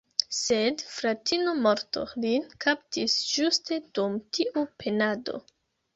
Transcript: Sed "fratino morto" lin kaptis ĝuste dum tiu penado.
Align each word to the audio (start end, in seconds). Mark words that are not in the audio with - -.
Sed 0.35 0.79
"fratino 0.93 1.53
morto" 1.67 2.05
lin 2.25 2.47
kaptis 2.65 3.19
ĝuste 3.35 3.81
dum 3.99 4.17
tiu 4.39 4.65
penado. 4.85 5.37